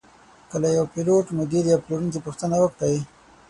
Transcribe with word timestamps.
که 0.49 0.57
له 0.61 0.69
یوه 0.75 0.87
پیلوټ، 0.93 1.25
مدیر 1.39 1.63
یا 1.71 1.77
پلورونکي 1.83 2.19
پوښتنه 2.25 2.55
وکړئ. 2.59 2.97